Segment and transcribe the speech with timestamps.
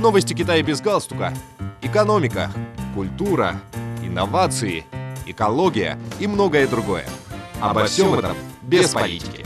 [0.00, 1.34] Новости Китая без галстука.
[1.82, 2.50] Экономика,
[2.94, 3.60] культура,
[4.02, 4.86] инновации,
[5.26, 7.04] экология и многое другое.
[7.60, 9.44] Обо всем этом без политики.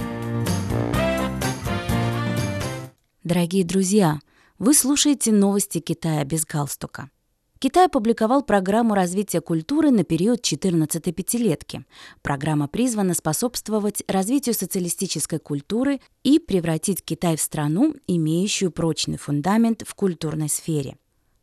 [3.25, 4.21] Дорогие друзья,
[4.61, 7.11] вы слушаете новости Китая без галстука.
[7.64, 11.86] Китай опубликовал программу развития культуры на период 14-й пятилетки.
[12.20, 19.95] Программа призвана способствовать развитию социалистической культуры и превратить Китай в страну, имеющую прочный фундамент в
[19.95, 20.98] культурной сфере.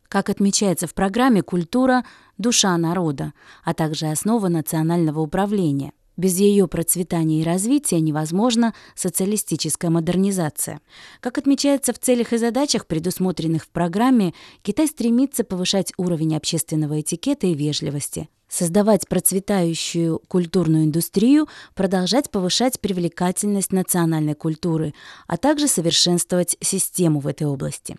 [0.08, 2.04] Как отмечается в программе, культура–
[2.38, 3.32] душа народа,
[3.64, 10.80] а также основа национального управления– без ее процветания и развития невозможна социалистическая модернизация.
[11.20, 17.46] Как отмечается в целях и задачах, предусмотренных в программе, Китай стремится повышать уровень общественного этикета
[17.46, 24.94] и вежливости, создавать процветающую культурную индустрию, продолжать повышать привлекательность национальной культуры,
[25.26, 27.96] а также совершенствовать систему в этой области.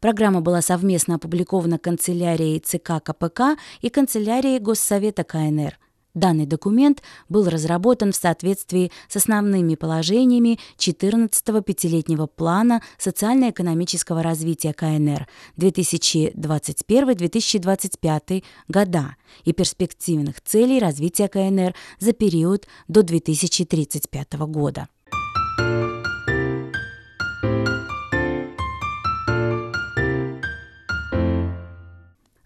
[0.00, 5.78] Программа была совместно опубликована канцелярией ЦК КПК и канцелярией Госсовета КНР–
[6.14, 15.26] Данный документ был разработан в соответствии с основными положениями 14-го пятилетнего плана социально-экономического развития КНР
[15.58, 24.88] 2021-2025 года и перспективных целей развития КНР за период до 2035 года.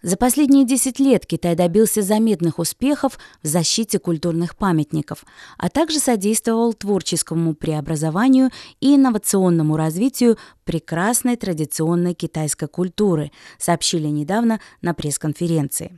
[0.03, 5.23] За последние 10 лет Китай добился заметных успехов в защите культурных памятников,
[5.57, 8.49] а также содействовал творческому преобразованию
[8.81, 15.97] и инновационному развитию прекрасной традиционной китайской культуры, сообщили недавно на пресс-конференции.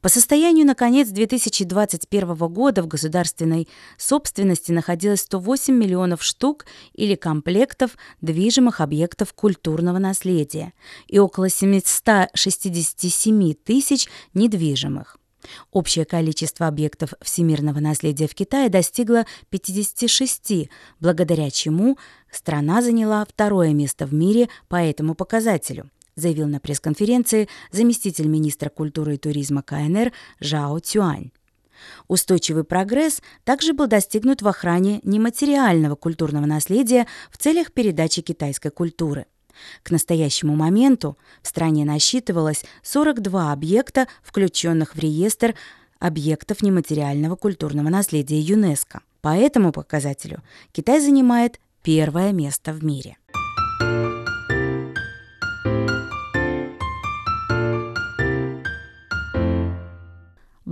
[0.00, 7.96] По состоянию на конец 2021 года в государственной собственности находилось 108 миллионов штук или комплектов
[8.20, 10.72] движимых объектов культурного наследия
[11.06, 15.18] и около 767 тысяч недвижимых.
[15.70, 20.70] Общее количество объектов всемирного наследия в Китае достигло 56,
[21.00, 21.98] благодаря чему
[22.30, 29.14] страна заняла второе место в мире по этому показателю заявил на пресс-конференции заместитель министра культуры
[29.14, 31.30] и туризма КНР Жао Цюань.
[32.08, 39.26] Устойчивый прогресс также был достигнут в охране нематериального культурного наследия в целях передачи китайской культуры.
[39.82, 45.54] К настоящему моменту в стране насчитывалось 42 объекта, включенных в реестр
[45.98, 49.00] объектов нематериального культурного наследия ЮНЕСКО.
[49.20, 50.42] По этому показателю
[50.72, 53.16] Китай занимает первое место в мире.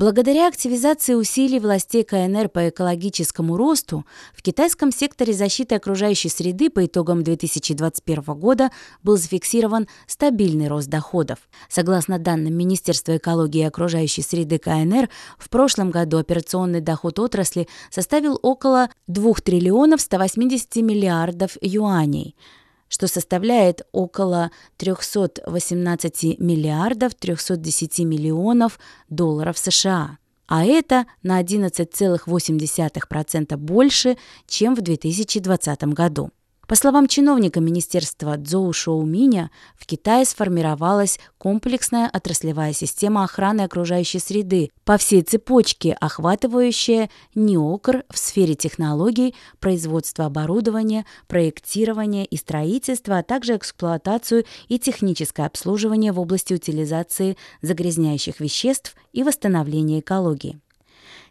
[0.02, 4.04] Благодаря активизации усилий властей КНР по экологическому росту,
[4.34, 8.72] в китайском секторе защиты окружающей среды по итогам 2021 года
[9.04, 11.38] был зафиксирован стабильный рост доходов.
[11.68, 15.08] Согласно данным Министерства экологии и окружающей среды КНР,
[15.38, 22.34] в прошлом году операционный доход отрасли составил около 2 триллионов 180 миллиардов юаней–
[22.92, 30.19] что составляет около 318 миллиардов 310 миллионов долларов США.
[30.47, 36.32] А это на 11,8% больше, чем в 2020 году.
[36.72, 44.70] По словам чиновника Министерства Цзоу Шоуминя, в Китае сформировалась комплексная отраслевая система охраны окружающей среды
[44.86, 53.56] по всей цепочке, охватывающая неокр в сфере технологий, производства оборудования, проектирования и строительства, а также
[53.56, 60.58] эксплуатацию и техническое обслуживание в области утилизации загрязняющих веществ и восстановления экологии.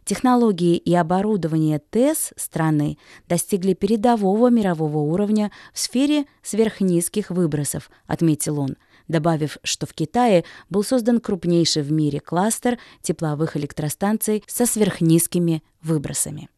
[0.05, 2.97] Технологии и оборудование ТЭС страны
[3.29, 10.83] достигли передового мирового уровня в сфере сверхнизких выбросов, отметил он, добавив, что в Китае был
[10.83, 16.49] создан крупнейший в мире кластер тепловых электростанций со сверхнизкими выбросами.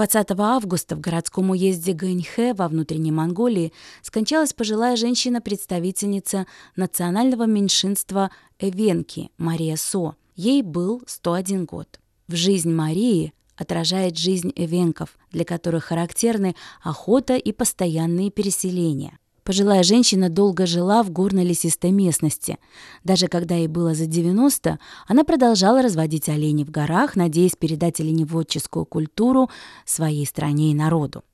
[0.00, 3.70] 20 августа в городском уезде Гэньхэ во внутренней Монголии
[4.00, 10.14] скончалась пожилая женщина-представительница национального меньшинства Эвенки Мария Со.
[10.36, 12.00] Ей был 101 год.
[12.28, 19.18] В жизнь Марии отражает жизнь эвенков, для которых характерны охота и постоянные переселения.
[19.50, 22.56] Пожилая женщина долго жила в горно-лесистой местности.
[23.02, 28.84] Даже когда ей было за 90, она продолжала разводить оленей в горах, надеясь передать оленеводческую
[28.84, 29.50] культуру
[29.84, 31.24] своей стране и народу.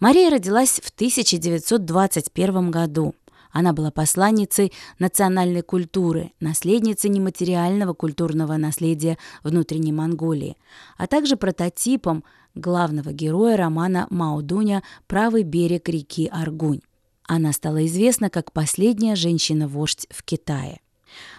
[0.00, 3.14] Мария родилась в 1921 году.
[3.52, 10.56] Она была посланницей национальной культуры, наследницей нематериального культурного наследия внутренней Монголии,
[10.96, 12.24] а также прототипом
[12.54, 16.80] главного героя романа Маудуня «Правый берег реки Аргунь».
[17.28, 20.80] Она стала известна как последняя женщина-вождь в Китае.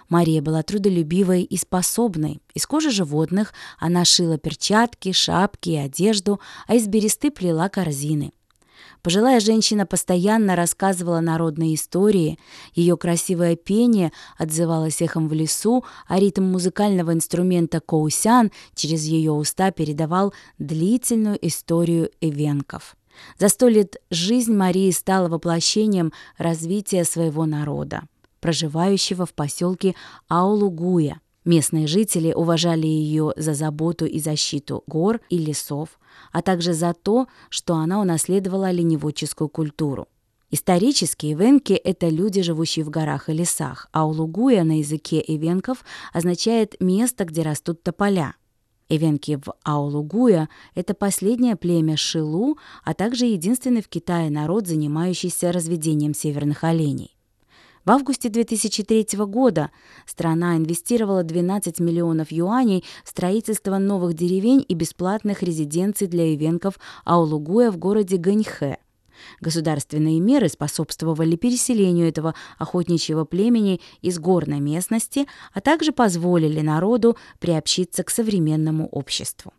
[0.08, 2.42] Мария была трудолюбивой и способной.
[2.54, 8.34] Из кожи животных она шила перчатки, шапки и одежду, а из бересты плела корзины.
[9.02, 12.38] Пожилая женщина постоянно рассказывала народные истории,
[12.76, 19.72] ее красивое пение отзывалось эхом в лесу, а ритм музыкального инструмента коусян через ее уста
[19.72, 22.96] передавал длительную историю эвенков.
[23.38, 28.04] За сто лет жизнь Марии стала воплощением развития своего народа,
[28.40, 29.96] проживающего в поселке
[30.28, 36.00] Аулугуя– Местные жители уважали ее за заботу и защиту гор и лесов,
[36.32, 40.08] а также за то, что она унаследовала оленеводческую культуру.
[40.52, 46.76] Исторически ивенки— это люди, живущие в горах и лесах, а улугуя на языке ивенков означает
[46.80, 48.36] «место, где растут тополя».
[48.90, 56.16] Ивенки в Аулугуя— это последнее племя Шилу, а также единственный в Китае народ, занимающийся разведением
[56.16, 57.16] северных оленей.
[57.86, 59.72] В августе 2003 года
[60.06, 67.72] страна инвестировала 12 миллионов юаней в строительство новых деревень и бесплатных резиденций для ивенков Аулугуя
[67.72, 68.78] в городе Ганьхэ.
[69.42, 78.04] Государственные меры способствовали переселению этого охотничьего племени из горной местности, а также позволили народу приобщиться
[78.04, 79.54] к современному обществу.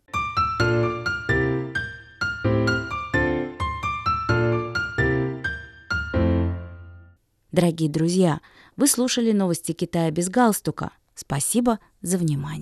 [7.51, 8.39] Дорогие друзья,
[8.77, 10.91] вы слушали новости Китая без галстука.
[11.15, 12.61] Спасибо за внимание.